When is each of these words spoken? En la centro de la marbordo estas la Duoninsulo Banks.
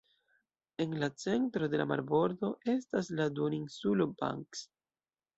En 0.83 0.93
la 1.01 1.09
centro 1.23 1.67
de 1.73 1.79
la 1.81 1.85
marbordo 1.91 2.49
estas 2.73 3.11
la 3.19 3.27
Duoninsulo 3.41 4.09
Banks. 4.23 4.65